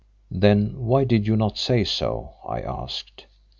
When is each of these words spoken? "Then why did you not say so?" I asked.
"Then 0.31 0.79
why 0.79 1.03
did 1.03 1.27
you 1.27 1.35
not 1.35 1.59
say 1.59 1.83
so?" 1.83 2.31
I 2.43 2.61
asked. 2.61 3.27